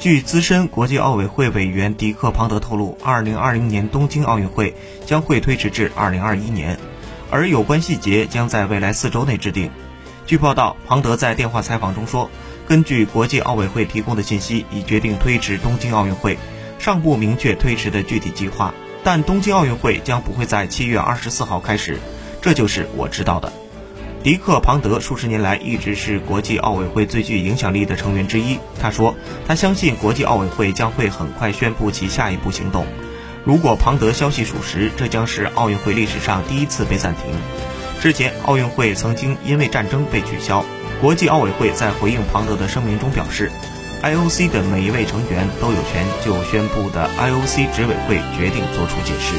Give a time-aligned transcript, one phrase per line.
[0.00, 6.78] 据资深国际奥委会委员迪克·庞德透露，2020年东京奥运会将会推迟至2021年，
[7.30, 9.70] 而有关细节将在未来四周内制定。
[10.24, 12.30] 据报道，庞德在电话采访中说
[12.66, 16.38] ：“根据国际奥委会提供的信息，已决定推迟东京奥运会，
[16.78, 18.72] 尚不明确推迟的具体计划。
[19.04, 21.98] 但东京奥运会将不会在7月24号开始，
[22.40, 23.52] 这就是我知道的。”
[24.22, 28.58] 迪克·庞德数十年来一直是国际奥委会最具影响力的成员之一。
[28.78, 29.16] 他说
[29.48, 32.84] ：“他相信国际奥委会将会很快宣布其下一步行动。
[33.46, 37.32] 如果庞德消息属实，这将是奥运会历史上第一次被暂停。
[38.02, 40.62] 之前奥运会曾经因为战争被取消。
[41.00, 43.50] 国际奥委会在回应庞德的声明中表示
[44.02, 49.36] ，IOC 的每一位成员都有权就宣布的 IOC 执委会决定作出解释。”